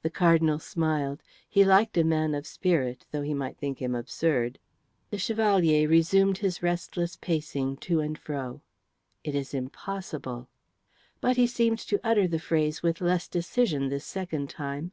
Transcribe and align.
The 0.00 0.08
Cardinal 0.08 0.58
smiled. 0.58 1.22
He 1.46 1.62
liked 1.62 1.98
a 1.98 2.04
man 2.04 2.34
of 2.34 2.46
spirit, 2.46 3.04
though 3.10 3.20
he 3.20 3.34
might 3.34 3.58
think 3.58 3.82
him 3.82 3.94
absurd. 3.94 4.58
The 5.10 5.18
Chevalier 5.18 5.86
resumed 5.88 6.38
his 6.38 6.62
restless 6.62 7.16
pacing 7.16 7.76
to 7.84 8.00
and 8.00 8.18
fro. 8.18 8.62
"It 9.22 9.34
is 9.34 9.52
impossible." 9.52 10.48
But 11.20 11.36
he 11.36 11.46
seemed 11.46 11.80
to 11.80 12.00
utter 12.02 12.26
the 12.26 12.38
phrase 12.38 12.82
with 12.82 13.02
less 13.02 13.28
decision 13.28 13.90
this 13.90 14.06
second 14.06 14.48
time. 14.48 14.92